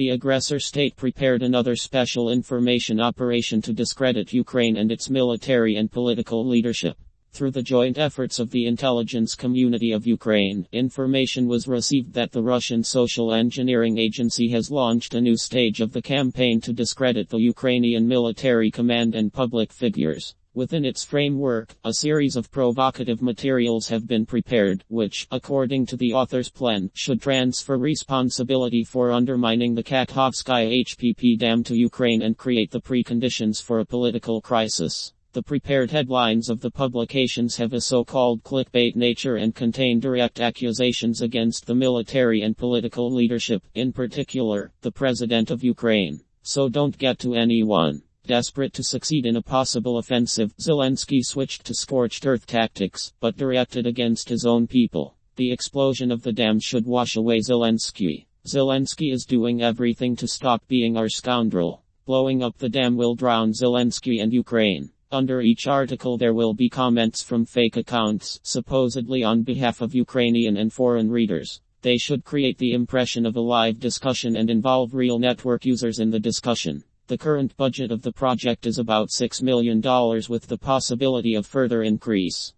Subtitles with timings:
[0.00, 5.92] The aggressor state prepared another special information operation to discredit Ukraine and its military and
[5.92, 6.96] political leadership.
[7.32, 12.42] Through the joint efforts of the intelligence community of Ukraine, information was received that the
[12.42, 17.36] Russian Social Engineering Agency has launched a new stage of the campaign to discredit the
[17.36, 20.34] Ukrainian military command and public figures.
[20.52, 26.12] Within its framework, a series of provocative materials have been prepared, which, according to the
[26.12, 32.72] author's plan, should transfer responsibility for undermining the Kakhovskaya HPP dam to Ukraine and create
[32.72, 35.12] the preconditions for a political crisis.
[35.34, 41.22] The prepared headlines of the publications have a so-called clickbait nature and contain direct accusations
[41.22, 46.22] against the military and political leadership, in particular, the President of Ukraine.
[46.42, 48.02] So don't get to anyone.
[48.30, 53.88] Desperate to succeed in a possible offensive, Zelensky switched to scorched earth tactics, but directed
[53.88, 55.16] against his own people.
[55.34, 58.26] The explosion of the dam should wash away Zelensky.
[58.46, 61.82] Zelensky is doing everything to stop being our scoundrel.
[62.06, 64.92] Blowing up the dam will drown Zelensky and Ukraine.
[65.10, 70.56] Under each article there will be comments from fake accounts, supposedly on behalf of Ukrainian
[70.56, 71.60] and foreign readers.
[71.82, 76.10] They should create the impression of a live discussion and involve real network users in
[76.10, 76.84] the discussion.
[77.10, 79.80] The current budget of the project is about $6 million
[80.28, 82.54] with the possibility of further increase.